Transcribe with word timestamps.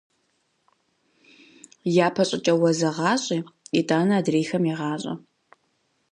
Япэ 2.05 2.23
щӏыкӏэ 2.27 2.53
уэ 2.59 2.71
зэгъащӏи 2.77 3.39
итӏанэ 3.79 4.13
адрейхэм 4.19 4.63
егъащӏэ. 4.73 5.13